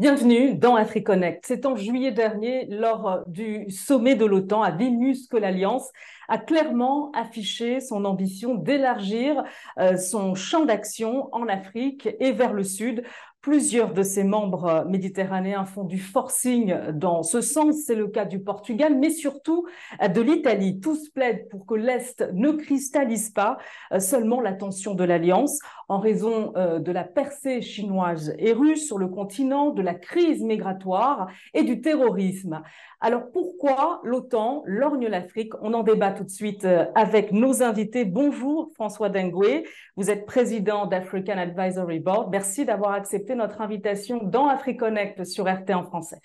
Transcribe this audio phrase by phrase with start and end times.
[0.00, 1.44] Bienvenue dans AfriConnect.
[1.46, 5.90] C'est en juillet dernier, lors du sommet de l'OTAN à Vilnius, que l'Alliance
[6.30, 9.44] a clairement affiché son ambition d'élargir
[9.78, 13.04] euh, son champ d'action en Afrique et vers le Sud
[13.40, 17.76] Plusieurs de ses membres méditerranéens font du forcing dans ce sens.
[17.86, 19.66] C'est le cas du Portugal, mais surtout
[19.98, 20.78] de l'Italie.
[20.78, 23.56] Tous plaident pour que l'Est ne cristallise pas
[23.92, 25.58] euh, seulement l'attention de l'Alliance
[25.88, 30.42] en raison euh, de la percée chinoise et russe sur le continent, de la crise
[30.42, 32.62] migratoire et du terrorisme.
[33.02, 35.52] Alors pourquoi l'OTAN lorgne l'Afrique?
[35.62, 38.04] On en débat tout de suite euh, avec nos invités.
[38.04, 39.64] Bonjour François Dengue,
[39.96, 42.30] vous êtes président d'African Advisory Board.
[42.30, 46.20] Merci d'avoir accepté notre invitation dans AfriConnect sur RT en français.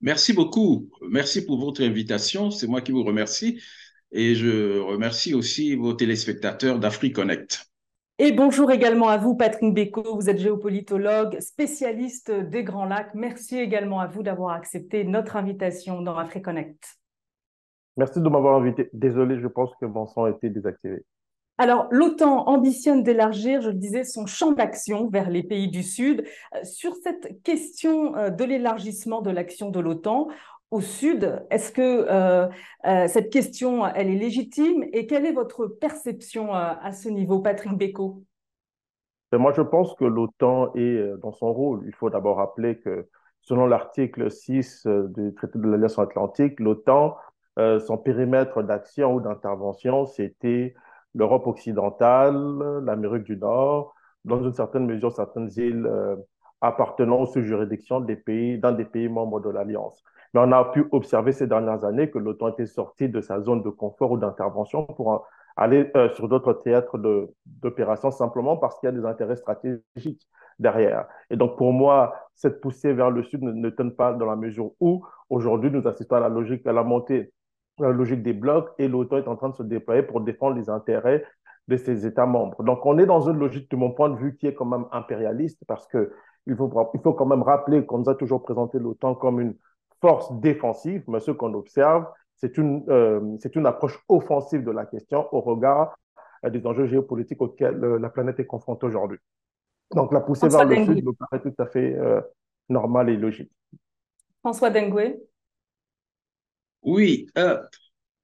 [0.00, 0.88] Merci beaucoup.
[1.10, 2.50] Merci pour votre invitation.
[2.50, 3.60] C'est moi qui vous remercie.
[4.10, 7.71] Et je remercie aussi vos téléspectateurs d'AfriConnect.
[8.24, 10.14] Et bonjour également à vous, Patrick Beko.
[10.14, 13.16] Vous êtes géopolitologue, spécialiste des Grands Lacs.
[13.16, 17.00] Merci également à vous d'avoir accepté notre invitation dans AfriConnect.
[17.96, 18.88] Merci de m'avoir invité.
[18.92, 21.04] Désolé, je pense que mon son a été désactivé.
[21.58, 26.24] Alors, l'OTAN ambitionne d'élargir, je le disais, son champ d'action vers les pays du Sud.
[26.54, 30.28] Euh, sur cette question euh, de l'élargissement de l'action de l'OTAN,
[30.72, 31.44] au Sud.
[31.50, 32.48] Est-ce que euh,
[32.86, 37.40] euh, cette question, elle est légitime et quelle est votre perception euh, à ce niveau,
[37.40, 41.84] Patrick ben, Moi, je pense que l'OTAN est dans son rôle.
[41.86, 43.06] Il faut d'abord rappeler que
[43.42, 47.16] selon l'article 6 du traité de l'Alliance atlantique, l'OTAN,
[47.56, 50.74] son périmètre d'action ou d'intervention, c'était
[51.14, 52.34] l'Europe occidentale,
[52.82, 55.86] l'Amérique du Nord, dans une certaine mesure, certaines îles
[56.62, 60.02] appartenant sous juridiction des pays, d'un des pays membres de l'Alliance.
[60.34, 63.62] Mais on a pu observer ces dernières années que l'OTAN était sorti de sa zone
[63.62, 65.26] de confort ou d'intervention pour
[65.56, 66.98] aller euh, sur d'autres théâtres
[67.46, 70.26] d'opération simplement parce qu'il y a des intérêts stratégiques
[70.58, 71.06] derrière.
[71.30, 74.72] Et donc, pour moi, cette poussée vers le sud ne, ne pas dans la mesure
[74.80, 77.32] où, aujourd'hui, nous assistons à la logique, à la montée,
[77.80, 80.56] à la logique des blocs et l'OTAN est en train de se déployer pour défendre
[80.56, 81.24] les intérêts
[81.68, 82.62] de ses États membres.
[82.64, 84.86] Donc, on est dans une logique, de mon point de vue, qui est quand même
[84.92, 86.12] impérialiste parce que
[86.46, 89.54] il faut, il faut quand même rappeler qu'on nous a toujours présenté l'OTAN comme une
[90.02, 94.84] force défensive, mais ce qu'on observe, c'est une, euh, c'est une approche offensive de la
[94.84, 95.96] question au regard
[96.44, 99.18] euh, des enjeux géopolitiques auxquels euh, la planète est confrontée aujourd'hui.
[99.94, 101.96] Donc la poussée vers le sud me paraît tout à fait
[102.70, 103.52] normale et logique.
[104.40, 105.18] François Dengue
[106.82, 107.26] Oui,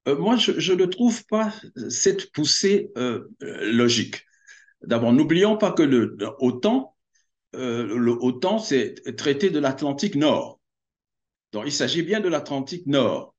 [0.06, 1.52] moi je, je, ne trouve pas
[1.90, 2.90] cette poussée
[3.36, 4.24] logique.
[4.82, 6.94] D'abord, n'oublions pas que le, OTAN,
[7.52, 10.57] le OTAN, c'est traité de l'Atlantique Nord.
[11.52, 13.34] Donc, il s'agit bien de l'Atlantique Nord.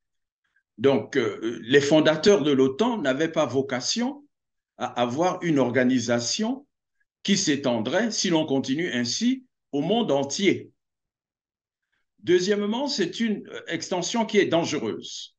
[0.77, 4.23] Donc, euh, les fondateurs de l'OTAN n'avaient pas vocation
[4.77, 6.65] à avoir une organisation
[7.23, 10.71] qui s'étendrait, si l'on continue ainsi, au monde entier.
[12.19, 15.35] Deuxièmement, c'est une extension qui est dangereuse.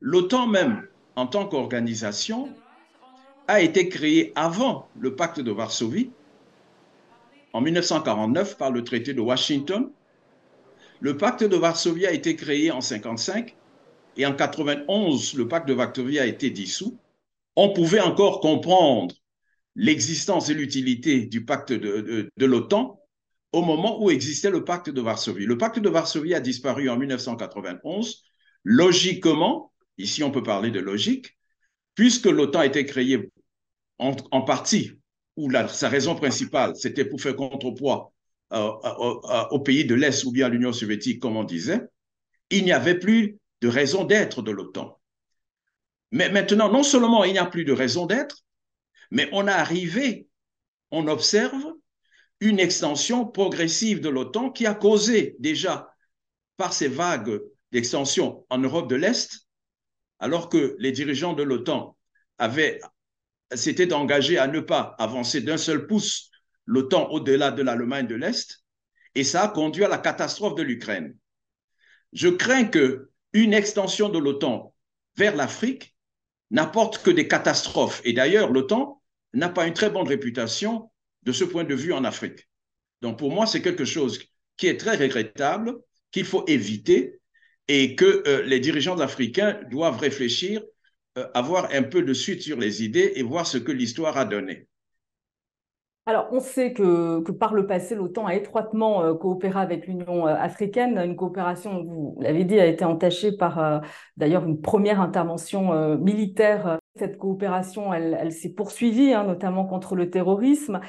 [0.00, 2.52] L'OTAN même, en tant qu'organisation,
[3.48, 6.10] a été créée avant le pacte de Varsovie,
[7.52, 9.92] en 1949 par le traité de Washington,
[11.02, 13.56] le pacte de Varsovie a été créé en 1955
[14.16, 16.96] et en 91, le pacte de Varsovie a été dissous.
[17.56, 19.12] On pouvait encore comprendre
[19.74, 23.00] l'existence et l'utilité du pacte de, l'OTAN
[23.52, 25.44] au moment où existait le pacte de Varsovie.
[25.44, 28.22] Le pacte de Varsovie a disparu en 1991.
[28.62, 31.36] Logiquement, ici on peut parler de logique,
[31.96, 33.28] puisque l'OTAN a été créé
[33.98, 34.92] en, partie,
[35.36, 38.12] ou sa raison principale, c'était pour faire contrepoids
[38.52, 41.80] au pays de l'Est ou bien à l'Union soviétique, comme on disait,
[42.50, 45.00] il n'y avait plus de raison d'être de l'OTAN.
[46.10, 48.44] Mais maintenant, non seulement il n'y a plus de raison d'être,
[49.10, 50.28] mais on a arrivé,
[50.90, 51.74] on observe
[52.40, 55.94] une extension progressive de l'OTAN qui a causé déjà
[56.56, 57.40] par ces vagues
[57.70, 59.46] d'extension en Europe de l'Est,
[60.18, 61.96] alors que les dirigeants de l'OTAN
[62.38, 62.80] avaient
[63.54, 66.31] s'étaient engagés à ne pas avancer d'un seul pouce
[66.66, 68.64] l'OTAN au-delà de l'Allemagne de l'Est,
[69.14, 71.16] et ça a conduit à la catastrophe de l'Ukraine.
[72.12, 74.74] Je crains que une extension de l'OTAN
[75.16, 75.94] vers l'Afrique
[76.50, 78.02] n'apporte que des catastrophes.
[78.04, 80.90] Et d'ailleurs, l'OTAN n'a pas une très bonne réputation
[81.22, 82.48] de ce point de vue en Afrique.
[83.00, 84.20] Donc pour moi, c'est quelque chose
[84.56, 85.74] qui est très regrettable,
[86.10, 87.20] qu'il faut éviter
[87.68, 90.62] et que euh, les dirigeants africains doivent réfléchir,
[91.16, 94.24] euh, avoir un peu de suite sur les idées et voir ce que l'histoire a
[94.24, 94.68] donné.
[96.04, 100.34] Alors, on sait que, par le passé, l'OTAN a étroitement euh, coopéré avec l'Union euh,
[100.34, 100.98] africaine.
[100.98, 103.78] Une coopération, vous l'avez dit, a été entachée par euh,
[104.16, 110.80] d'ailleurs une première intervention militaire cette coopération, elle, s'est poursuivie, hein, notamment contre le terrorisme.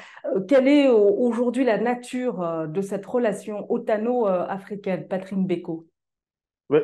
[0.48, 5.86] Quelle est aujourd'hui la nature de cette relation otano-africaine, Patrick Beko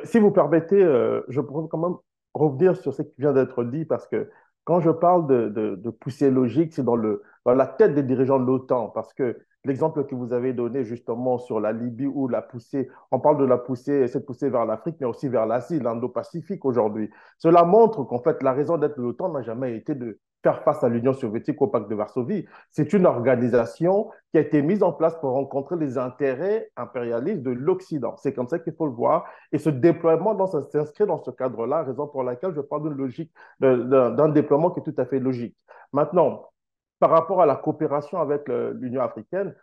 [0.04, 0.80] Si vous permettez,
[1.28, 1.98] je pourrais quand même
[2.32, 4.30] revenir sur ce qui vient d'être dit, parce que
[4.70, 9.12] quand je parle de, poussée logique, c'est dans la tête des dirigeants de l'OTAN, parce
[9.12, 13.38] que l'exemple que vous avez donné justement sur la Libye ou la poussée, on parle
[13.38, 17.10] de la poussée, cette poussée vers l'Afrique, mais aussi vers l'Asie, l'Indo-Pacifique aujourd'hui.
[17.38, 20.82] Cela montre qu'en fait, la raison d'être de l'OTAN n'a jamais été de faire face
[20.82, 22.46] à l'Union soviétique, au pacte de Varsovie.
[22.70, 27.50] C'est une organisation qui a été mise en place pour rencontrer les intérêts impérialistes de
[27.50, 28.16] l'Occident.
[28.16, 29.26] C'est comme ça qu'il faut le voir.
[29.52, 34.28] Et ce déploiement s'inscrit dans ce cadre-là, raison pour laquelle je parle d'une logique, d'un
[34.28, 35.56] déploiement qui est tout à fait logique.
[35.92, 36.50] Maintenant,
[36.98, 39.54] par rapport à la coopération avec l'Union africaine,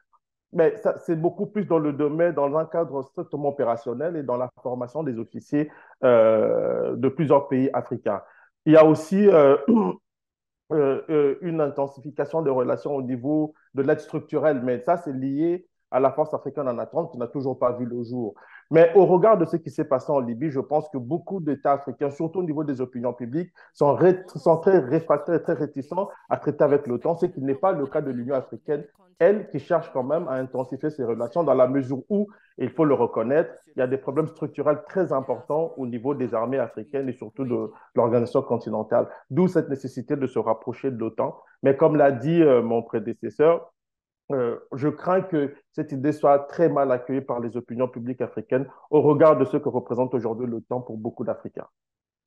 [0.53, 0.75] mais
[1.05, 5.03] c'est beaucoup plus dans le domaine, dans un cadre strictement opérationnel et dans la formation
[5.03, 5.69] des officiers
[6.03, 8.21] euh, de plusieurs pays africains.
[8.65, 9.93] Il y a aussi euh, euh,
[10.69, 16.11] une intensification des relations au niveau de l'aide structurelle, mais ça, c'est lié à la
[16.11, 18.35] force africaine en attente qui n'a toujours pas vu le jour.
[18.71, 21.73] Mais au regard de ce qui s'est passé en Libye, je pense que beaucoup d'États
[21.73, 23.95] africains, surtout au niveau des opinions publiques, sont,
[24.61, 28.11] très réfractaires très réticents à traiter avec l'OTAN, ce qui n'est pas le cas de
[28.11, 28.83] l'Union africaine,
[29.19, 32.27] elle qui cherche quand même à intensifier ses relations dans la mesure où,
[32.59, 36.33] il faut le reconnaître, il y a des problèmes structurels très importants au niveau des
[36.33, 39.07] armées africaines et surtout de l'organisation continentale.
[39.29, 41.35] D'où cette nécessité de se rapprocher de l'OTAN.
[41.63, 43.73] Mais comme l'a dit euh, mon prédécesseur,
[44.31, 48.67] euh, je crains que cette idée soit très mal accueillie par les opinions publiques africaines
[48.91, 51.67] au regard de ce que représente aujourd'hui l'OTAN pour beaucoup d'Africains.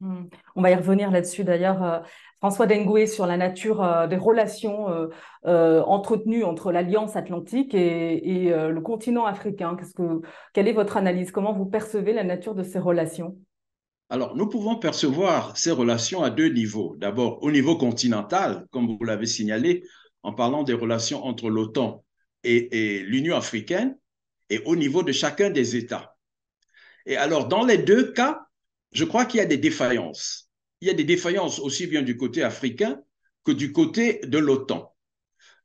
[0.01, 0.25] Hmm.
[0.57, 1.83] On va y revenir là-dessus d'ailleurs.
[1.85, 1.99] Euh,
[2.39, 4.87] François Dengoué sur la nature euh, des relations
[5.45, 9.77] entretenues entre l'Alliance atlantique et, le continent africain.
[9.77, 10.23] que,
[10.55, 11.33] quelle est votre analyse?
[11.33, 13.37] Comment vous percevez la nature de ces relations?
[14.09, 16.97] Alors, nous pouvons percevoir ces relations à deux niveaux.
[16.99, 19.85] D'abord, au niveau continental, comme vous l'avez signalé,
[20.23, 22.05] en parlant des relations entre l'OTAN
[22.45, 23.99] et, l'Union africaine
[24.49, 26.17] et au niveau de chacun des États.
[27.07, 28.47] Et alors, dans les deux cas,
[28.93, 30.51] je crois qu'il y a des défaillances.
[30.81, 33.01] Il y a des défaillances aussi bien du côté africain
[33.45, 34.95] que du côté de l'OTAN.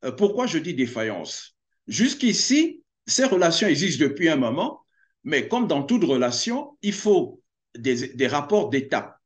[0.03, 4.85] Euh, pourquoi je dis défaillance Jusqu'ici, ces relations existent depuis un moment,
[5.23, 7.41] mais comme dans toute relation, il faut
[7.77, 9.17] des, rapports d'étape.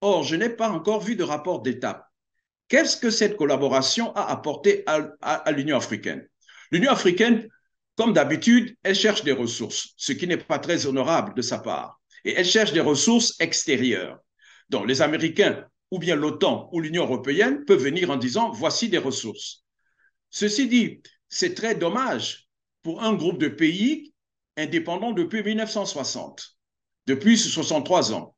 [0.00, 2.06] Or, je n'ai pas encore vu de rapport d'étape.
[2.68, 6.26] Qu'est-ce que cette collaboration a apporté à, l'Union africaine?
[6.70, 7.48] L'Union africaine,
[7.96, 12.00] comme d'habitude, elle cherche des ressources, ce qui n'est pas très honorable de sa part.
[12.24, 14.18] Et elle cherche des ressources extérieures.
[14.70, 18.98] Donc les Américains ou bien l'OTAN ou l'Union européenne peuvent venir en disant voici des
[18.98, 19.62] ressources.
[20.30, 22.48] Ceci dit, c'est très dommage
[22.82, 24.12] pour un groupe de pays
[24.56, 26.56] indépendants depuis 1960,
[27.06, 28.34] depuis 63 ans.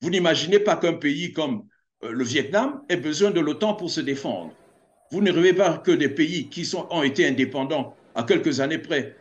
[0.00, 1.67] Vous n'imaginez pas qu'un pays comme
[2.02, 4.52] le Vietnam ait besoin de l'OTAN pour se défendre.
[5.10, 9.16] Vous ne rêvez pas que des pays qui ont été indépendants à quelques années près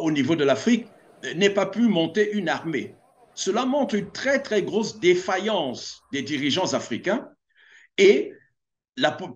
[0.00, 0.86] au niveau de l'Afrique
[1.36, 2.94] n'aient pas pu monter une armée.
[3.34, 7.28] Cela montre une très très grosse défaillance des dirigeants africains
[7.96, 8.32] et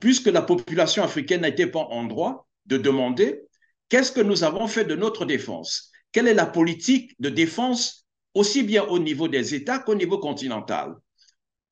[0.00, 3.42] puisque la population africaine été pas en droit de demander
[3.88, 5.90] qu'est-ce que nous avons fait de notre défense?
[6.12, 10.94] Quelle est la politique de défense aussi bien au niveau des États qu'au niveau continental?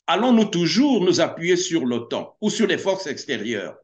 [0.07, 3.77] Allons-nous toujours nous appuyer sur l'OTAN ou sur les forces extérieures?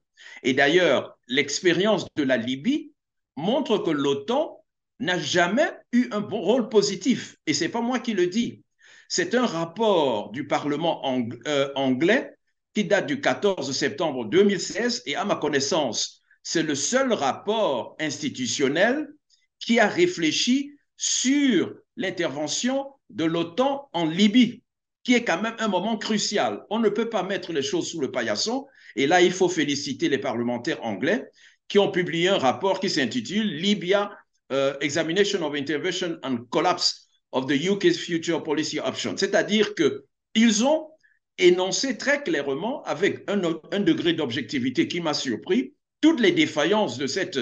[0.43, 2.93] Et d'ailleurs, l'expérience de la Libye
[3.37, 4.65] montre que l'OTAN
[5.01, 7.37] n'a jamais eu un rôle positif.
[7.47, 8.63] Et ce n'est pas moi qui le dis.
[9.09, 11.03] C'est un rapport du Parlement
[11.47, 12.35] euh, anglais
[12.75, 19.09] qui date du 14 septembre 2016 et à ma connaissance, c'est le seul rapport institutionnel
[19.59, 24.63] qui a réfléchi sur l'intervention de l'OTAN en Libye
[25.09, 26.67] qui est quand même un moment crucial.
[26.69, 28.67] On ne peut pas mettre les choses sous le paillasson.
[28.95, 31.31] Et là, il faut féliciter les parlementaires anglais
[31.67, 34.11] qui ont publié un rapport qui s'intitule Libya
[34.53, 39.17] euh, Examination of Intervention and Collapse of the UK's Future Policy Options.
[39.17, 40.89] C'est-à-dire qu'ils ont
[41.39, 45.73] énoncé très clairement, avec un degré d'objectivité qui m'a surpris,
[46.03, 47.39] toutes les défaillances de cette,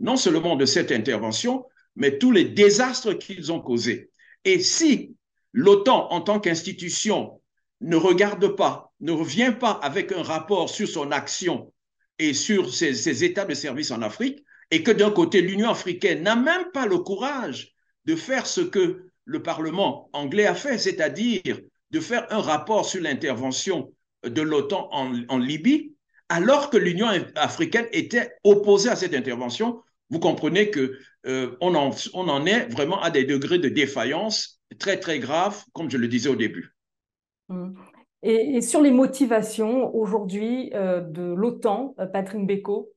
[0.00, 4.10] non seulement de cette intervention, mais tous les désastres qu'ils ont causés.
[4.44, 5.14] Et si
[5.54, 7.40] l'OTAN en tant qu'institution
[7.80, 11.72] ne regarde pas, ne revient pas avec un rapport sur son action
[12.18, 16.36] et sur ses, états de service en Afrique, et que d'un côté, l'Union africaine n'a
[16.36, 22.00] même pas le courage de faire ce que le Parlement anglais a fait, c'est-à-dire de
[22.00, 23.92] faire un rapport sur l'intervention
[24.24, 25.94] de l'OTAN en, Libye,
[26.28, 29.82] alors que l'Union africaine était opposée à cette intervention,
[30.14, 34.62] vous comprenez que euh, on, en, on en est vraiment à des degrés de défaillance
[34.78, 36.72] très, très grave, comme je le disais au début.
[37.48, 37.74] Mmh.
[38.22, 42.92] Et, sur les motivations aujourd'hui de l'OTAN, Patrick Beko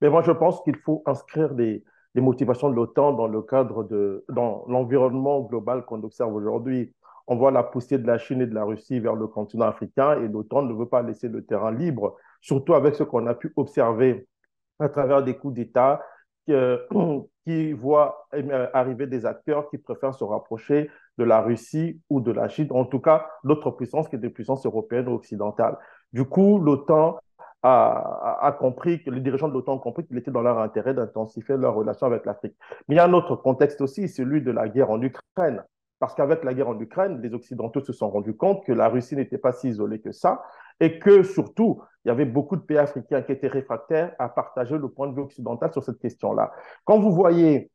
[0.00, 1.84] Mais moi, je pense qu'il faut inscrire des,
[2.16, 6.94] les motivations de l'OTAN dans le cadre de dans l'environnement global qu'on observe aujourd'hui.
[7.26, 10.22] On voit la poussée de la Chine et de la Russie vers le continent africain
[10.22, 13.52] et l'OTAN ne veut pas laisser le terrain libre, surtout avec ce qu'on a pu
[13.56, 14.26] observer
[14.78, 16.02] à travers des coups d'État
[16.46, 22.30] qui voient euh, arriver des acteurs qui préfèrent se rapprocher de la Russie ou de
[22.30, 25.76] la Chine, en tout cas d'autres puissances que des puissances européennes ou occidentales.
[26.12, 27.18] Du coup, l'OTAN
[27.62, 31.56] a, compris, que les dirigeants de l'OTAN ont compris qu'il était dans leur intérêt d'intensifier
[31.56, 32.54] leurs relations avec l'Afrique.
[32.86, 35.64] Mais il y a un autre contexte aussi, celui de la guerre en Ukraine.
[35.98, 39.16] Parce qu'avec la guerre en Ukraine, les Occidentaux se sont rendus compte que la Russie
[39.16, 40.42] n'était pas si isolée que ça
[40.80, 44.78] et que surtout, il y avait beaucoup de pays africains qui étaient réfractaires à partager
[44.78, 46.52] le point de vue occidental sur cette question-là.
[46.84, 47.70] Quand vous voyez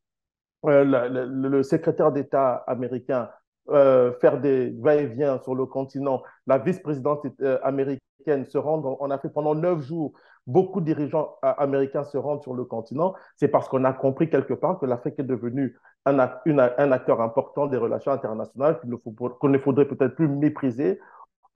[0.66, 3.30] euh, le, secrétaire d'État américain
[3.70, 9.34] euh, faire des va-et-vient sur le continent, la vice-présidente euh, américaine se rendre en Afrique
[9.34, 10.14] pendant neuf jours,
[10.48, 14.54] beaucoup de dirigeants américains se rendent sur le continent, c'est parce qu'on a compris quelque
[14.54, 19.88] part que l'Afrique est devenue un, un, acteur important des relations internationales qu'il ne faudrait
[19.88, 21.00] peut-être plus mépriser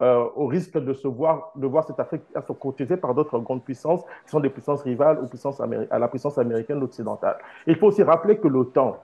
[0.01, 3.63] euh, au risque de, se voir, de voir cette Afrique être courtisée par d'autres grandes
[3.63, 5.19] puissances qui sont des puissances rivales
[5.89, 7.37] à la puissance américaine occidentale.
[7.65, 8.97] Il faut aussi rappeler que l'OTAN,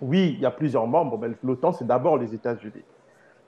[0.00, 2.82] oui, il y a plusieurs membres, mais l'OTAN, c'est d'abord les États-Unis.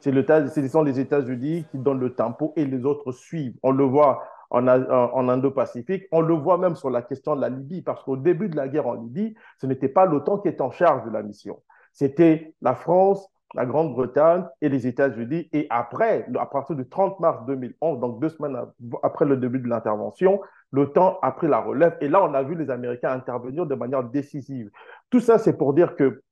[0.01, 3.57] Ce sont les États-Unis qui donnent le tempo et les autres suivent.
[3.63, 7.49] On le voit en, en Indo-Pacifique, on le voit même sur la question de la
[7.49, 10.61] Libye, parce qu'au début de la guerre en Libye, ce n'était pas l'OTAN qui était
[10.61, 11.61] en charge de la mission.
[11.95, 15.49] C'était la France, la Grande-Bretagne et les États-Unis.
[15.53, 18.59] Et après, à partir du 30 mars 2011, donc deux semaines
[19.03, 20.41] après le début de l'intervention,
[20.73, 21.97] l'OTAN a pris la relève.
[22.01, 24.71] Et là, on a vu les Américains intervenir de manière décisive.
[25.11, 26.23] Tout ça, c'est pour dire que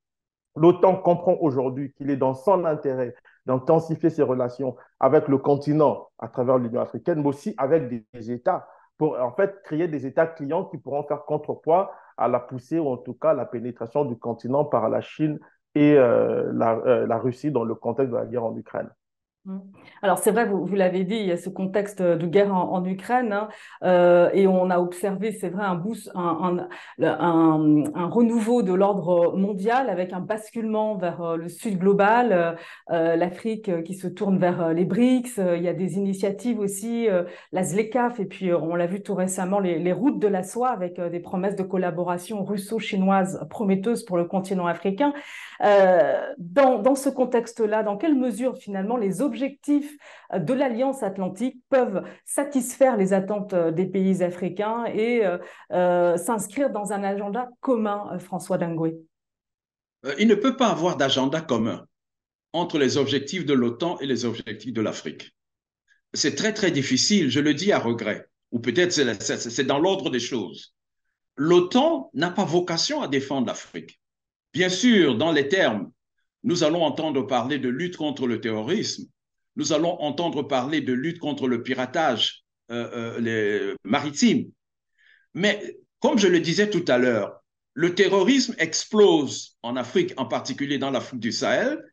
[0.55, 3.15] l'OTAN comprend aujourd'hui qu'il est dans son intérêt
[3.45, 8.67] d'intensifier ses relations avec le continent à travers l'Union africaine, mais aussi avec des États,
[8.97, 12.89] pour en fait créer des États clients qui pourront faire contrepoids à la poussée ou
[12.89, 15.39] en tout cas la pénétration du continent par la Chine
[15.75, 18.89] et euh, la, euh, la Russie dans le contexte de la guerre en Ukraine.
[19.45, 19.57] Mmh.
[20.01, 23.33] Alors c'est vrai, vous, l'avez dit, il y a ce contexte de guerre en, Ukraine
[23.33, 23.49] hein,
[23.83, 26.67] euh, et on a observé, c'est vrai, un,
[27.01, 32.57] un, renouveau de l'ordre mondial avec un basculement vers euh, le sud global,
[32.91, 37.09] euh, l'Afrique qui se tourne vers les BRICS, il y a des initiatives aussi,
[37.51, 41.01] la ZLECAF et puis on l'a vu tout récemment, les, routes de la soie avec
[41.01, 45.13] des promesses de collaboration russo-chinoise prometteuses pour le continent africain.
[45.59, 49.97] dans, dans ce contexte-là, dans quelle mesure finalement les objectifs
[50.31, 55.25] euh, de l'Alliance atlantique peuvent satisfaire les attentes euh, des pays africains et
[55.71, 58.95] euh, s'inscrire dans un agenda commun, François Dangoué
[60.19, 61.85] Il ne peut pas avoir d'agenda commun
[62.53, 65.35] entre les objectifs de l'OTAN et les objectifs de l'Afrique.
[66.13, 70.19] C'est très, très difficile, je le dis à regret, ou peut-être c'est dans l'ordre des
[70.19, 70.75] choses.
[71.35, 73.99] L'OTAN n'a pas vocation à défendre l'Afrique.
[74.53, 75.91] Bien sûr, dans les termes,
[76.43, 79.05] nous allons entendre parler de lutte contre le terrorisme,
[79.55, 84.51] nous allons entendre parler de lutte contre le piratage euh, euh, maritime.
[85.33, 87.43] Mais comme je le disais tout à l'heure,
[87.73, 91.83] le terrorisme explose en Afrique, en particulier dans l'Afrique du Sahel,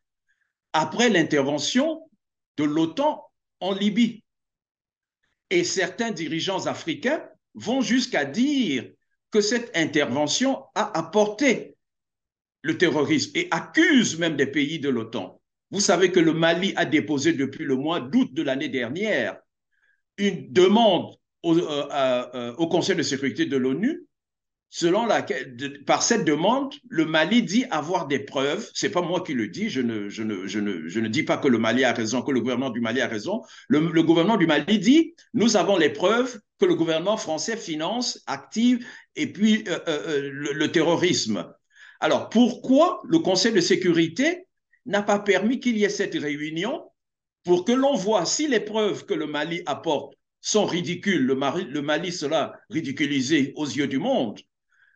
[0.73, 2.09] après l'intervention
[2.57, 3.25] de l'OTAN
[3.61, 4.23] en Libye.
[5.51, 7.25] Et certains dirigeants africains
[7.55, 8.91] vont jusqu'à dire
[9.31, 11.77] que cette intervention a apporté
[12.63, 15.40] le terrorisme et accusent même des pays de l'OTAN.
[15.71, 19.37] Vous savez que le Mali a déposé depuis le mois d'août de l'année dernière
[20.19, 21.87] une demande au, euh,
[22.35, 24.07] euh, Conseil de sécurité de l'ONU
[24.71, 28.71] selon laquelle, par cette demande, le Mali dit avoir des preuves.
[28.73, 29.69] C'est pas moi qui le dis.
[29.69, 32.23] Je ne, je ne, je ne, je ne dis pas que le Mali a raison,
[32.23, 33.43] que le gouvernement du Mali a raison.
[33.69, 38.87] Le, gouvernement du Mali dit nous avons les preuves que le gouvernement français finance, active
[39.17, 41.53] et puis euh, le, terrorisme.
[41.99, 44.47] Alors pourquoi le Conseil de sécurité
[44.87, 46.85] n'a pas permis qu'il y ait cette réunion
[47.45, 51.25] pour que l'on voit si les preuves que le Mali apporte sont ridicules.
[51.25, 54.41] Le Mali, le Mali sera ridiculisé aux yeux du monde.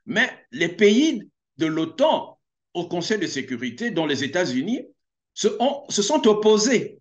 [0.06, 2.38] Mais les pays de l'OTAN
[2.74, 4.86] au Conseil de sécurité, dont les États-Unis,
[5.32, 5.48] se,
[5.88, 6.98] se sont opposés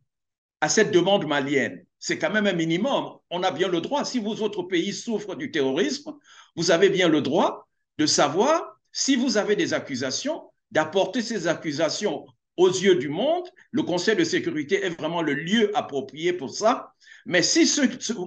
[0.62, 1.84] à cette demande malienne.
[2.00, 3.18] C'est quand même un minimum.
[3.30, 6.13] On a bien le droit, si vos autres pays souffrent du terrorisme,
[6.56, 12.25] vous avez bien le droit de savoir si vous avez des accusations, d'apporter ces accusations
[12.58, 16.94] aux yeux du monde, le Conseil de sécurité est vraiment le lieu approprié pour ça.
[17.26, 17.82] Mais si ce,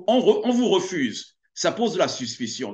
[0.07, 2.73] on, on, vous refuse, ça pose la suspicion.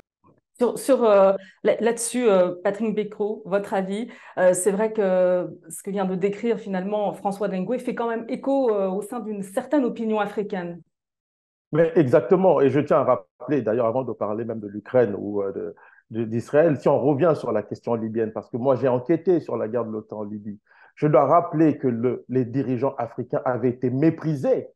[0.75, 1.33] Sur, euh,
[1.63, 4.07] là-dessus, euh, Patrick Becro, votre avis,
[4.37, 8.25] euh, c'est vrai que ce que vient de décrire finalement François Dengue fait quand même
[8.29, 10.81] écho au sein d'une certaine opinion africaine.
[11.71, 15.41] Mais exactement, et je tiens à rappeler, d'ailleurs, avant de parler même de l'Ukraine ou
[16.11, 19.67] d'Israël, si on revient sur la question libyenne, parce que moi j'ai enquêté sur la
[19.67, 20.59] guerre de l'OTAN en Libye,
[20.95, 24.67] je dois rappeler que le, les dirigeants africains avaient été méprisés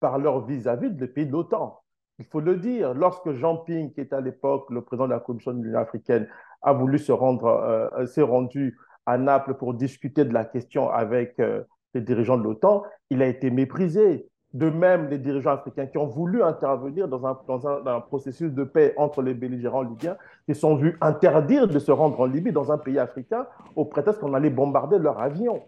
[0.00, 1.80] par leur vis-à-vis des pays de l'OTAN.
[2.18, 5.20] Il faut le dire, lorsque Jean Ping, qui était à l'époque le président de la
[5.20, 6.28] Commission de l'Union africaine,
[6.62, 11.38] a voulu se rendre, euh, s'est rendu à Naples pour discuter de la question avec
[11.40, 11.62] euh,
[11.94, 14.28] les dirigeants de l'OTAN, il a été méprisé.
[14.52, 18.64] De même, les dirigeants africains qui ont voulu intervenir dans un, dans un, processus de
[18.64, 20.16] paix entre les belligérants libyens,
[20.46, 24.20] qui sont vus interdire de se rendre en Libye, dans un pays africain, au prétexte
[24.20, 25.62] qu'on allait bombarder leurs avions.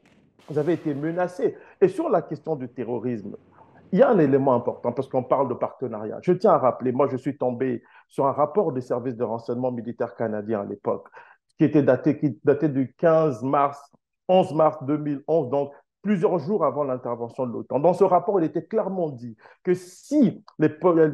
[0.49, 1.57] Vous avez été menacés.
[1.81, 3.37] Et sur la question du terrorisme,
[3.93, 6.19] il y a un élément important parce qu'on parle de partenariat.
[6.23, 9.71] Je tiens à rappeler, moi je suis tombé sur un rapport des services de renseignement
[9.71, 11.09] militaire canadien à l'époque,
[11.59, 13.93] qui était daté, qui du 15 mars,
[14.29, 15.73] 11 mars 2011, donc
[16.03, 17.81] plusieurs jours avant l'intervention de l'OTAN.
[17.81, 20.71] Dans ce rapport, il était clairement dit que si les,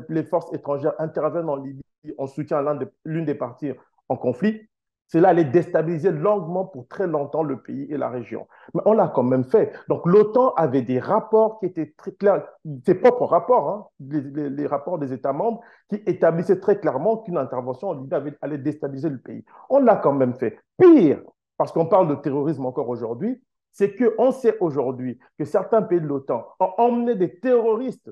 [0.08, 1.82] les forces étrangères interviennent en Libye
[2.16, 3.72] en soutien à l'une des parties
[4.08, 4.68] en conflit,
[5.08, 8.46] cela allait déstabiliser longuement pour très longtemps le pays et la région.
[8.74, 9.72] Mais on l'a quand même fait.
[9.88, 12.46] Donc l'OTAN avait des rapports qui étaient très clairs,
[12.84, 17.88] ses propres rapports, hein, les, rapports des États membres, qui établissaient très clairement qu'une intervention
[17.88, 19.44] en Libye allait déstabiliser le pays.
[19.70, 20.58] On l'a quand même fait.
[20.76, 21.22] Pire,
[21.56, 26.06] parce qu'on parle de terrorisme encore aujourd'hui, c'est qu'on sait aujourd'hui que certains pays de
[26.06, 28.10] l'OTAN ont emmené des terroristes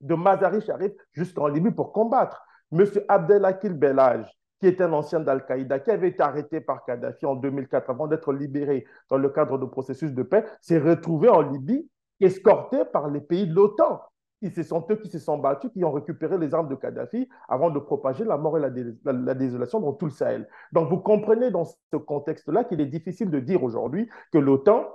[0.00, 2.42] de Mazari Sharif jusqu'en Libye pour combattre.
[2.70, 7.36] Monsieur Abdelakil Belage, qui était un ancien d'Al-Qaïda, qui avait été arrêté par Kadhafi en
[7.36, 11.88] 2004 avant d'être libéré dans le cadre de processus de paix, s'est retrouvé en Libye,
[12.20, 14.00] escorté par les pays de l'OTAN.
[14.42, 17.70] Ce sont eux qui se sont battus, qui ont récupéré les armes de Kadhafi avant
[17.70, 20.48] de propager la mort et la, désolation dans tout le Sahel.
[20.72, 24.86] Donc vous comprenez dans ce contexte-là qu'il est difficile de dire aujourd'hui que l'OTAN,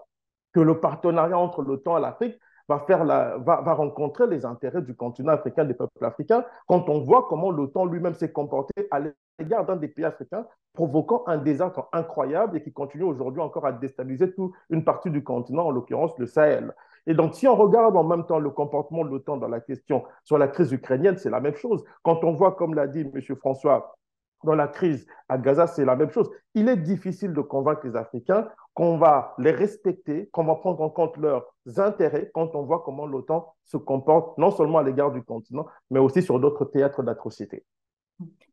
[0.53, 5.33] que le partenariat entre l'OTAN et l'Afrique va, va, va, rencontrer les intérêts du continent
[5.33, 8.99] africain, des peuples africains, quand on voit comment l'OTAN lui-même s'est comporté à
[9.39, 13.71] l'égard d'un des pays africains, provoquant un désastre incroyable et qui continue aujourd'hui encore à
[13.71, 16.73] déstabiliser toute une partie du continent, en l'occurrence le Sahel.
[17.07, 20.03] Et donc, si on regarde en même temps le comportement de l'OTAN dans la question
[20.23, 21.83] sur la crise ukrainienne, c'est la même chose.
[22.03, 23.35] Quand on voit, comme l'a dit M.
[23.37, 23.97] François,
[24.43, 26.29] dans la crise à Gaza, c'est la même chose.
[26.55, 30.89] Il est difficile de convaincre les Africains qu'on va les respecter, qu'on va prendre en
[30.89, 31.45] compte leurs
[31.77, 35.99] intérêts quand on voit comment l'OTAN se comporte, non seulement à l'égard du continent, mais
[35.99, 37.65] aussi sur d'autres théâtres d'atrocités.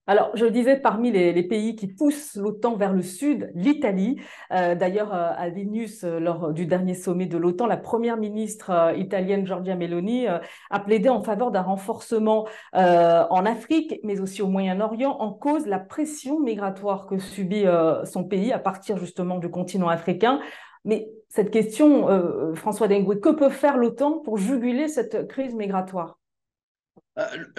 [0.09, 4.19] Alors, je le disais, parmi les, pays qui poussent l'OTAN vers le sud, l'Italie.
[4.53, 8.95] Euh, d'ailleurs, euh, à Vilnius, euh, lors du dernier sommet de l'OTAN, la première ministre
[8.97, 15.11] italienne Giorgia Meloni a plaidé en faveur d'un renforcement en Afrique, mais aussi au Moyen-Orient,
[15.11, 17.67] en cause la pression migratoire que subit
[18.05, 20.41] son pays à partir justement du continent africain.
[20.87, 26.19] Mais cette question, François Dengue, que peut faire l'OTAN pour juguler cette crise migratoire?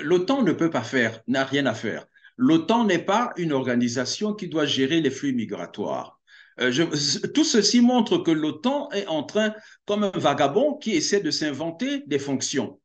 [0.01, 2.07] L'OTAN ne peut pas faire, n'a rien à faire.
[2.41, 6.21] L'OTAN n'est pas une organisation qui doit gérer les flux migratoires.
[6.61, 6.71] Euh,
[7.35, 9.53] tout ceci montre que l'OTAN est en train,
[9.85, 12.79] comme un vagabond qui essaie de s'inventer des fonctions.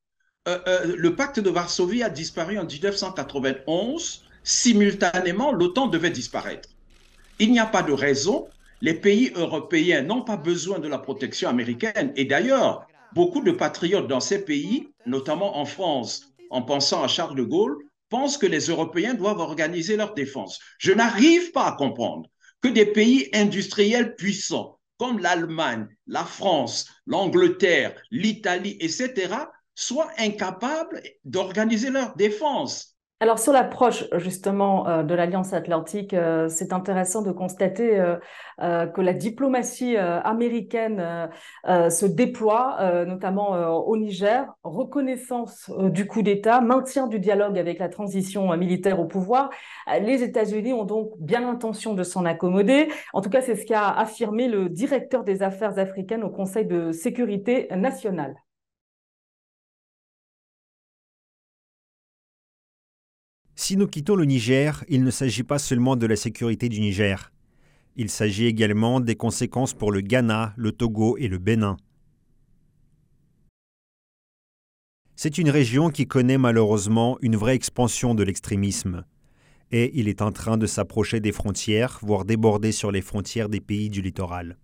[0.48, 4.24] Euh, euh, le pacte de Varsovie a disparu en 1991.
[4.42, 6.68] Simultanément, l'OTAN devait disparaître.
[7.38, 8.48] Il n'y a pas de raison.
[8.80, 12.12] Les pays européens n'ont pas besoin de la protection américaine.
[12.16, 17.36] Et d'ailleurs, beaucoup de patriotes dans ces pays, notamment en France, en pensant à Charles
[17.36, 20.58] de Gaulle, pensent que les Européens doivent organiser leur défense.
[20.78, 22.28] Je n'arrive pas à comprendre
[22.60, 29.34] que des pays industriels puissants comme l'Allemagne, la France, l'Angleterre, l'Italie, etc.,
[29.74, 32.93] soient incapables d'organiser leur défense.
[33.20, 39.00] Alors sur l'approche justement euh, de l'Alliance atlantique, euh, c'est intéressant de constater euh, que
[39.00, 41.28] la diplomatie américaine
[41.66, 48.56] se déploie, notamment au Niger, reconnaissance du coup d'État, maintien du dialogue avec la transition
[48.56, 49.50] militaire au pouvoir.
[50.00, 52.88] Les États-Unis ont donc bien l'intention de s'en accommoder.
[53.12, 56.92] En tout cas, c'est ce qu'a affirmé le directeur des affaires africaines au Conseil de
[56.92, 58.36] sécurité nationale.
[63.66, 67.32] Si nous quittons le Niger, il ne s'agit pas seulement de la sécurité du Niger.
[67.96, 71.78] Il s'agit également des conséquences pour le Ghana, le Togo et le Bénin.
[75.16, 79.06] C'est une région qui connaît malheureusement une vraie expansion de l'extrémisme.
[79.70, 83.62] Et il est en train de s'approcher des frontières, voire déborder sur les frontières des
[83.62, 84.58] pays du littoral.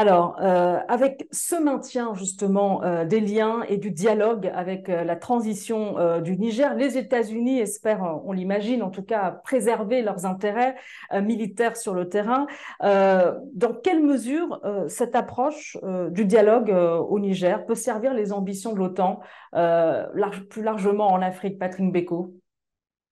[0.00, 5.16] Alors, euh, avec ce maintien justement euh, des liens et du dialogue avec euh, la
[5.16, 10.76] transition du Niger, les États-Unis espèrent, on l'imagine en tout cas, préserver leurs intérêts
[11.12, 12.46] militaires sur le terrain.
[12.80, 15.76] dans quelle mesure cette approche
[16.10, 19.20] du dialogue au Niger peut servir les ambitions de l'OTAN
[20.48, 22.34] plus largement en Afrique, Patrick Beko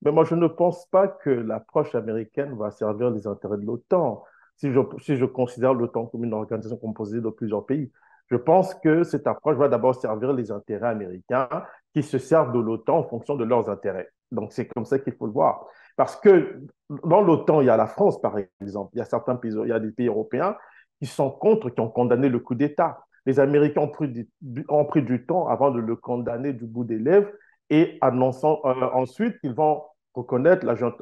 [0.02, 4.22] Mais moi, je ne pense pas que l'approche américaine va servir les intérêts de l'OTAN
[4.56, 7.90] si je, si je considère l'OTAN comme une organisation composée de plusieurs pays.
[8.30, 11.48] Je pense que cette approche va d'abord servir les intérêts américains
[11.94, 14.08] qui se servent de l'OTAN en fonction de leurs intérêts.
[14.32, 15.66] Donc, c'est comme ça qu'il faut le voir.
[15.96, 16.60] Parce que
[17.04, 18.90] dans l'OTAN, il y a la France, par exemple.
[18.94, 20.56] Il y a certains pays, il y a des pays européens
[21.00, 22.98] qui sont contre, qui ont condamné le coup d'État.
[23.26, 24.28] Les Américains ont pris, du,
[24.68, 27.30] ont pris du temps avant de le condamner du bout des lèvres
[27.70, 29.82] et annonçant euh, ensuite qu'ils vont
[30.16, 30.92] reconnaître l'agent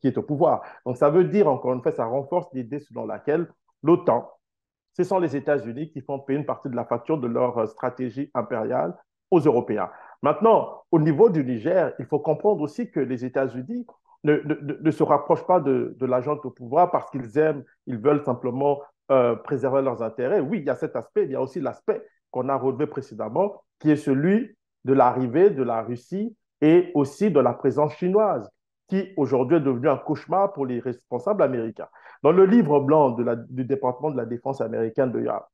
[0.00, 0.62] qui est au pouvoir.
[0.86, 3.48] Donc ça veut dire, encore une fois, ça renforce l'idée selon laquelle
[3.82, 4.30] l'OTAN,
[4.96, 7.66] ce sont les États-Unis qui font payer une partie de la facture de leur euh,
[7.66, 8.94] stratégie impériale
[9.30, 9.90] aux Européens.
[10.22, 13.86] Maintenant, au niveau du Niger, il faut comprendre aussi que les États-Unis
[14.22, 18.80] ne, se rapprochent pas de, de l'agent au pouvoir parce qu'ils aiment, ils veulent simplement
[19.10, 20.40] euh, préserver leurs intérêts.
[20.40, 23.62] Oui, il y a cet aspect, il y a aussi l'aspect qu'on a relevé précédemment,
[23.78, 28.48] qui est celui de l'arrivée de la Russie et aussi de la présence chinoise,
[28.88, 31.88] qui aujourd'hui est devenue un cauchemar pour les responsables américains.
[32.22, 33.10] Dans le livre blanc
[33.50, 35.46] du département de la défense américaine d'il y a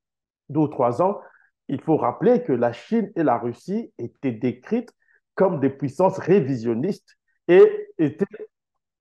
[0.51, 1.21] deux ou trois ans,
[1.67, 4.93] il faut rappeler que la Chine et la Russie étaient décrites
[5.35, 7.17] comme des puissances révisionnistes
[7.49, 8.47] et étaient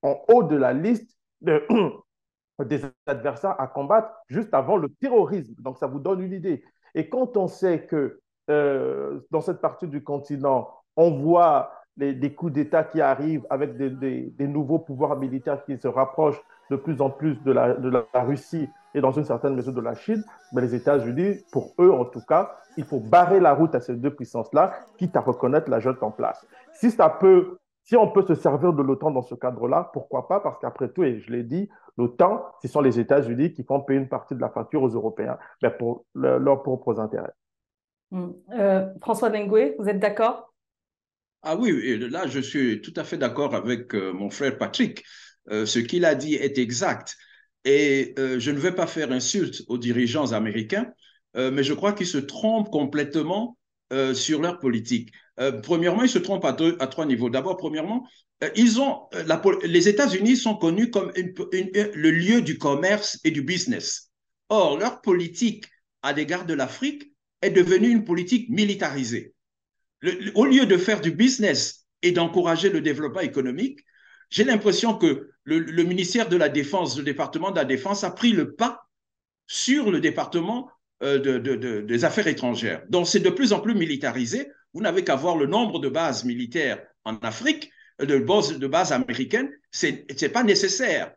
[0.02, 1.64] en haut de la liste de,
[2.66, 5.54] des adversaires à combattre juste avant le terrorisme.
[5.60, 6.64] Donc ça vous donne une idée.
[6.96, 8.20] Et quand on sait que
[8.50, 14.48] euh, dans cette partie du continent, on voit des coups d'État qui arrivent avec des,
[14.48, 18.70] nouveaux pouvoirs militaires qui se rapprochent de plus en plus de la, de la Russie
[18.94, 22.22] et dans une certaine mesure de la Chine, mais les États-Unis, pour eux en tout
[22.28, 26.02] cas, il faut barrer la route à ces deux puissances-là, quitte à reconnaître la junte
[26.02, 26.46] en place.
[26.74, 30.40] Si ça peut, si on peut se servir de l'OTAN dans ce cadre-là, pourquoi pas?
[30.40, 34.00] Parce qu'après tout, et je l'ai dit, l'OTAN, ce sont les États-Unis qui font payer
[34.00, 37.34] une partie de la facture aux Européens, mais pour leurs propres intérêts.
[38.12, 38.34] Hum.
[38.54, 40.49] Euh, François Dengue, vous êtes d'accord?
[41.44, 45.04] Ah oui, là, je suis tout à fait d'accord avec euh, mon frère Patrick.
[45.50, 47.16] Euh, ce qu'il a dit est exact.
[47.66, 50.92] Et euh, je ne vais pas faire insulte aux dirigeants américains,
[51.36, 53.56] mais je crois qu'ils se trompent complètement
[54.14, 55.12] sur leur politique.
[55.62, 57.30] premièrement, ils se trompent à, à trois niveaux.
[57.30, 58.08] D'abord, premièrement,
[58.56, 59.08] ils ont,
[59.64, 64.10] les États-Unis sont connus comme le lieu du commerce et du business.
[64.50, 65.66] Or, leur politique
[66.02, 69.36] à l'égard de l'Afrique est devenue une politique militarisée
[70.36, 73.80] au lieu de faire du business et d'encourager le développement économique,
[74.30, 78.32] j'ai l'impression que le, ministère de la Défense, le département de la Défense a pris
[78.32, 78.88] le pas
[79.48, 80.70] sur le département
[81.02, 82.84] euh, de, des Affaires étrangères.
[82.90, 84.48] Donc c'est de plus en plus militarisé.
[84.74, 88.92] Vous n'avez qu'à voir le nombre de bases militaires en Afrique, de bases, de bases
[88.92, 89.50] américaines.
[89.72, 91.14] Ce n'est pas nécessaire.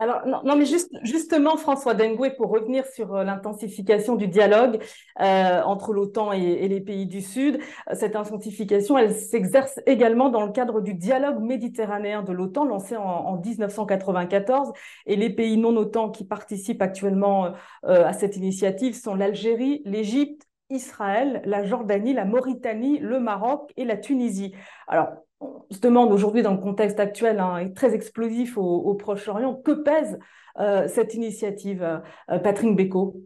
[0.00, 4.80] Alors, non, mais juste, justement, François Dengue, pour revenir sur euh, l'intensification du dialogue
[5.20, 7.58] euh, entre l'OTAN et, les pays du Sud,
[7.90, 12.96] euh, cette intensification, elle s'exerce également dans le cadre du dialogue méditerranéen de l'OTAN lancé
[12.96, 14.72] en, 1994.
[15.06, 21.42] Et les pays non OTAN qui participent actuellement à cette initiative sont l'Algérie, l'Égypte, Israël,
[21.44, 24.54] la Jordanie, la Mauritanie, le Maroc et la Tunisie.
[24.86, 25.08] Alors,
[25.40, 30.18] on se demande aujourd'hui, dans le contexte actuel hein, très explosif au, Proche-Orient, que pèse
[30.58, 33.16] euh, cette initiative, euh, Patrick Beko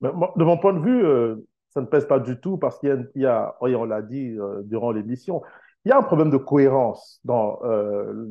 [0.00, 1.36] De mon point de vue, euh,
[1.70, 5.42] ça ne pèse pas du tout parce qu'il y, a, on l'a dit durant l'émission,
[5.84, 7.60] il y a un problème de cohérence dans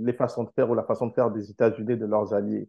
[0.04, 2.68] les façons de faire ou la façon de faire des États-Unis et de leurs alliés.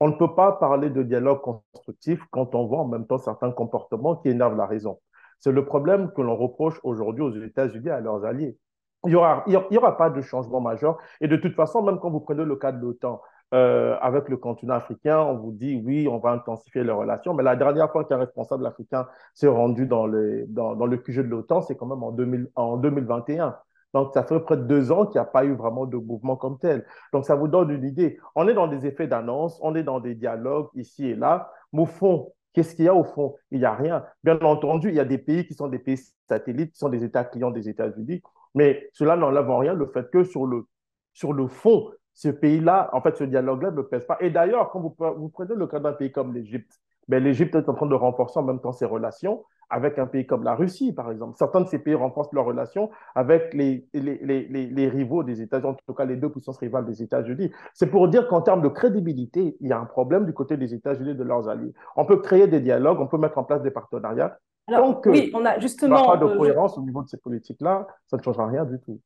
[0.00, 3.50] On ne peut pas parler de dialogue constructif quand on voit en même temps certains
[3.50, 5.00] comportements qui énervent la raison.
[5.40, 8.58] C'est le problème que l'on reproche aujourd'hui aux États-Unis à leurs alliés
[9.04, 10.98] il n'y aura, aura pas de changement majeur.
[11.20, 13.20] Et de toute façon, même quand vous prenez le cas de l'OTAN,
[13.54, 17.32] euh, avec le continent africain, on vous dit oui, on va intensifier les relations.
[17.32, 21.16] Mais la dernière fois qu'un responsable africain s'est rendu dans le, dans, dans le QG
[21.16, 23.56] de l'OTAN, c'est quand même en, 2000, en 2021.
[23.94, 26.36] Donc, ça fait près de deux ans qu'il n'y a pas eu vraiment de mouvement
[26.36, 26.84] comme tel.
[27.12, 28.18] Donc, ça vous donne une idée.
[28.34, 31.50] On est dans des effets d'annonce, on est dans des dialogues ici et là.
[31.72, 33.36] Mais au fond, qu'est-ce qu'il y a au fond?
[33.50, 34.04] Il n'y a rien.
[34.24, 35.98] Bien entendu, il y a des pays qui sont des pays
[36.28, 38.22] satellites, qui sont des États clients des États-Unis,
[38.54, 40.66] mais cela n'enlève en rien le fait que sur le,
[41.12, 44.18] sur le fond, ce pays-là, en fait, ce dialogue-là ne pèse pas.
[44.20, 44.90] Et d'ailleurs, quand vous,
[45.28, 48.42] prenez le cas d'un pays comme l'Égypte, ben, l'Égypte est en train de renforcer en
[48.42, 51.36] même temps ses relations avec un pays comme la Russie, par exemple.
[51.38, 55.70] Certains de ces pays renforcent leurs relations avec les, les, les, les rivaux des États-Unis,
[55.70, 57.50] en tout cas les deux puissances rivales des États-Unis.
[57.74, 60.74] C'est pour dire qu'en termes de crédibilité, il y a un problème du côté des
[60.74, 61.72] États-Unis et de leurs alliés.
[61.96, 64.38] On peut créer des dialogues, on peut mettre en place des partenariats.
[64.68, 66.06] Alors, Tant que oui, on a justement.
[66.06, 69.00] pas de euh, cohérence au niveau de ces politiques-là, ça ne changera rien du tout.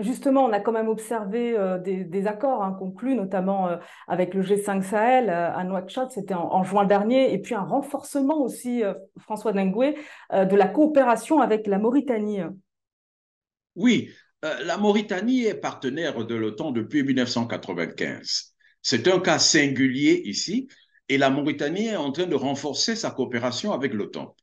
[0.00, 3.76] Justement, on a quand même observé euh, des, accords hein, conclus, notamment euh,
[4.08, 8.42] avec le G5 Sahel euh, à Nouakchott, c'était en, juin dernier, et puis un renforcement
[8.42, 8.82] aussi,
[9.18, 9.94] François Dengue,
[10.32, 12.40] de la coopération avec la Mauritanie.
[13.76, 14.10] Oui,
[14.42, 18.54] la Mauritanie est partenaire de l'OTAN depuis 1995.
[18.82, 20.66] C'est un cas singulier ici,
[21.08, 24.34] et la Mauritanie est en train de renforcer sa coopération avec l'OTAN.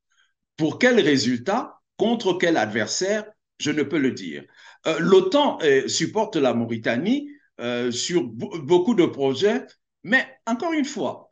[0.55, 1.77] Pour quel résultat?
[1.97, 3.25] Contre quel adversaire?
[3.62, 4.43] Je ne peux le dire.
[4.88, 9.67] Euh, L'OTAN euh, supporte la Mauritanie euh, sur beaucoup de projets,
[10.04, 11.30] mais encore une fois,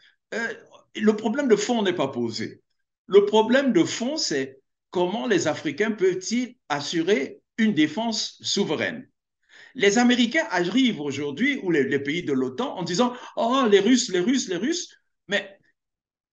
[0.96, 2.62] le problème de fond n'est pas posé.
[3.08, 4.60] Le problème de fond, c'est
[4.92, 9.10] comment les Africains peuvent-ils assurer une défense souveraine?
[9.74, 14.20] Les Américains arrivent aujourd'hui, ou les, pays de l'OTAN, en disant Oh, les Russes, les
[14.20, 14.96] Russes, les Russes.
[15.28, 15.58] Mais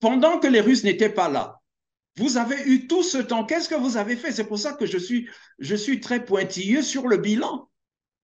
[0.01, 1.56] pendant que les Russes n'étaient pas là,
[2.17, 3.45] vous avez eu tout ce temps.
[3.45, 4.33] Qu'est-ce que vous avez fait?
[4.33, 7.69] C'est pour ça que je suis, je suis très pointilleux sur le bilan.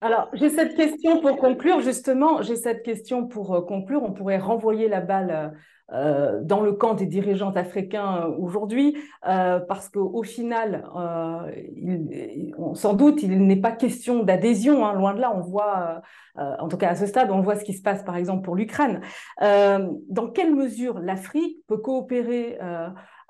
[0.03, 4.03] Alors, j'ai cette question pour conclure, justement, j'ai cette question pour euh, conclure.
[4.03, 5.57] On pourrait renvoyer la balle
[5.93, 10.85] euh, dans le camp des dirigeants africains euh, aujourd'hui, parce qu'au final,
[12.75, 14.95] sans doute, il n'est pas question d'adhésion, hein.
[14.95, 16.03] loin de là, on voit,
[16.37, 18.57] en tout cas à ce stade, on voit ce qui se passe par exemple pour
[18.57, 19.03] l'Ukraine.
[19.41, 22.59] dans quelle mesure l'Afrique peut coopérer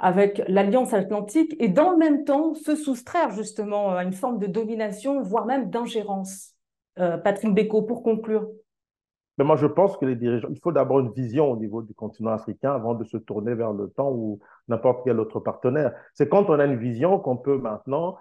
[0.03, 4.49] avec l'Alliance atlantique et dans le même temps se soustraire justement à une forme de
[4.49, 6.55] domination, voire même d'ingérence.
[6.99, 8.49] Euh, Patrick Beko, pour conclure.
[9.39, 11.95] Mais moi, je pense que les dirigeants, il faut d'abord une vision au niveau du
[11.95, 15.95] continent africain avant de se tourner vers temps ou n'importe quel autre partenaire.
[16.15, 18.19] C'est quand on a une vision qu'on peut maintenant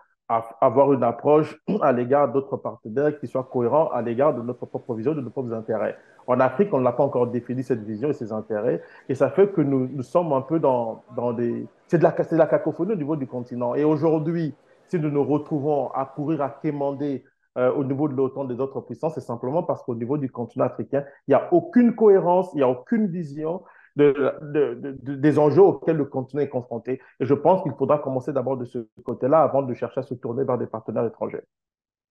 [0.62, 4.94] avoir une approche à l'égard d'autres partenaires qui soit cohérent à l'égard de notre propre
[4.94, 5.98] vision, de nos propres intérêts.
[6.28, 9.52] En Afrique, on n'a pas encore défini cette vision et ses intérêts, et ça fait
[9.52, 11.68] que nous, nous sommes un peu dans, dans des...
[11.88, 13.76] C'est de, la, de la cacophonie au niveau du continent.
[13.76, 14.54] Et aujourd'hui,
[14.88, 17.24] si nous nous retrouvons à courir, à quémander
[17.58, 20.66] euh, au niveau de l'OTAN des autres puissances, c'est simplement parce qu'au niveau du continent
[20.66, 23.62] africain, il n'y a aucune cohérence, il n'y a aucune vision
[23.96, 27.02] de, de, de, des enjeux auxquels le continent est confronté.
[27.20, 30.14] Et je pense qu'il faudra commencer d'abord de ce côté-là avant de chercher à se
[30.14, 31.42] tourner vers des partenaires étrangers.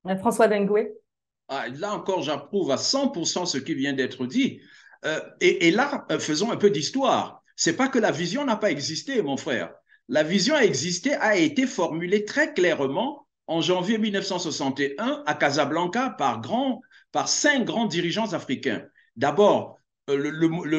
[0.07, 0.93] Euh, François Dengue
[1.53, 4.61] ah, là encore, j'approuve à 100% ce qui vient d'être dit.
[5.05, 7.43] Euh, et, et, là, euh, faisons un peu d'histoire.
[7.57, 9.75] C'est pas que la vision n'a pas existé, mon frère.
[10.09, 16.41] La vision a existé, a été formulée très clairement en janvier 1961 à Casablanca par,
[16.41, 18.85] grand, par cinq grands dirigeants africains.
[19.17, 19.80] D'abord,
[20.17, 20.31] le,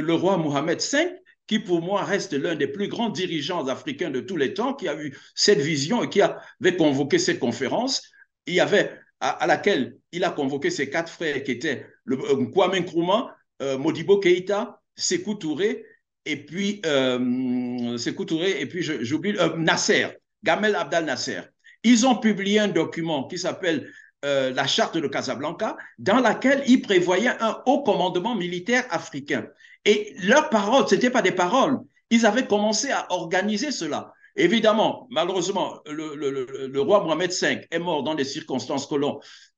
[0.01, 1.09] le, roi Mohamed V,
[1.47, 4.87] qui pour moi reste l'un des plus grands dirigeants africains de tous les temps, qui
[4.87, 8.01] a eu cette vision et qui avait convoqué cette conférence.
[8.45, 12.45] Il y avait à, laquelle il a convoqué ses quatre frères qui étaient le, euh,
[12.47, 15.85] Kwame Nkrumah, euh, Modibo Keïta, Sekou Touré,
[16.25, 20.07] et puis euh, Touré, et puis j'oublie euh, Nasser,
[20.43, 21.41] Gamel Abdel Nasser.
[21.83, 23.91] Ils ont publié un document qui s'appelle
[24.23, 29.47] euh, la charte de Casablanca, dans laquelle ils prévoyaient un haut commandement militaire africain.
[29.85, 31.79] Et leurs paroles, ce n'étaient pas des paroles.
[32.11, 34.13] Ils avaient commencé à organiser cela.
[34.35, 38.87] Évidemment, malheureusement, le, roi Mohamed V est mort dans des circonstances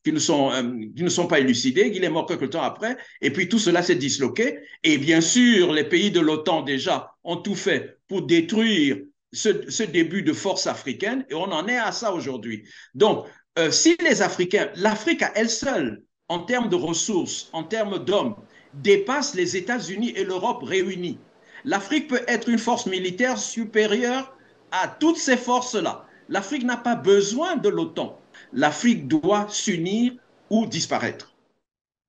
[0.03, 0.63] qui ne sont, euh,
[0.95, 1.91] qui ne sont pas élucidées.
[1.93, 2.97] Il est mort quelque temps après.
[3.21, 4.59] Et puis tout cela s'est disloqué.
[4.83, 8.97] Et bien sûr, les pays de l'OTAN déjà ont tout fait pour détruire
[9.31, 11.25] ce, ce, début de force africaine.
[11.29, 12.63] Et on en est à ça aujourd'hui.
[12.95, 13.27] Donc,
[13.59, 18.35] euh, si les Africains, l'Afrique à elle seule, en termes de ressources, en termes d'hommes,
[18.73, 21.19] dépasse les États-Unis et l'Europe réunis,
[21.63, 24.35] l'Afrique peut être une force militaire supérieure
[24.71, 26.05] à toutes ces forces-là.
[26.29, 28.19] L'Afrique n'a pas besoin de l'OTAN.
[28.53, 30.13] L'Afrique doit s'unir
[30.49, 31.35] ou disparaître.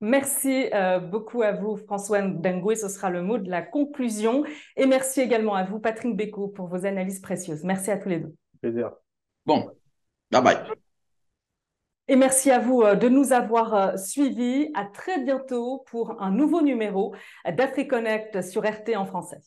[0.00, 2.76] Merci euh, beaucoup à vous, François Dengoué.
[2.76, 4.44] Ce sera le mot de la conclusion.
[4.76, 7.64] Et merci également à vous, Patrick Beko, pour vos analyses précieuses.
[7.64, 8.35] Merci à tous les deux.
[8.61, 8.92] Plaisir.
[9.46, 9.70] Bon,
[10.30, 10.57] bye bye.
[12.06, 14.70] Et merci à vous euh, de nous avoir euh, suivis.
[14.74, 17.14] À très bientôt pour un nouveau numéro
[17.46, 19.38] d'AfriConnect sur RT en français.